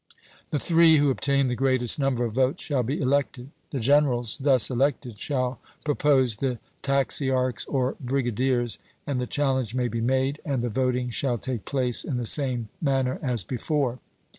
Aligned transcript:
The 0.49 0.57
three 0.57 0.97
who 0.97 1.11
obtain 1.11 1.47
the 1.47 1.53
greatest 1.55 1.99
number 1.99 2.25
of 2.25 2.33
votes 2.33 2.63
shall 2.63 2.81
be 2.81 2.99
elected. 2.99 3.51
The 3.69 3.79
generals 3.79 4.39
thus 4.39 4.71
elected 4.71 5.19
shall 5.19 5.59
propose 5.85 6.37
the 6.37 6.57
taxiarchs 6.81 7.65
or 7.67 7.97
brigadiers, 7.99 8.79
and 9.05 9.21
the 9.21 9.27
challenge 9.27 9.75
may 9.75 9.89
be 9.89 10.01
made, 10.01 10.41
and 10.43 10.63
the 10.63 10.69
voting 10.69 11.11
shall 11.11 11.37
take 11.37 11.65
place, 11.65 12.03
in 12.03 12.17
the 12.17 12.25
same 12.25 12.69
manner 12.81 13.19
as 13.21 13.43
before. 13.43 13.99